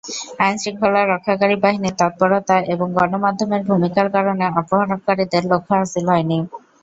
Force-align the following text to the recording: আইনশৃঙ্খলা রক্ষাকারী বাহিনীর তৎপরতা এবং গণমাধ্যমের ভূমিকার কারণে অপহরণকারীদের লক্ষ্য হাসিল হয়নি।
আইনশৃঙ্খলা 0.39 1.01
রক্ষাকারী 1.05 1.55
বাহিনীর 1.63 1.97
তৎপরতা 2.01 2.55
এবং 2.73 2.87
গণমাধ্যমের 2.97 3.61
ভূমিকার 3.69 4.07
কারণে 4.15 4.45
অপহরণকারীদের 4.59 5.43
লক্ষ্য 5.51 5.73
হাসিল 5.79 6.05
হয়নি। 6.11 6.37